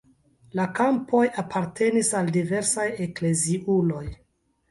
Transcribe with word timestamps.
La 0.59 0.63
kampoj 0.77 1.25
apartenis 1.41 2.09
al 2.21 2.31
diversaj 2.37 2.87
ekleziuloj. 3.05 4.05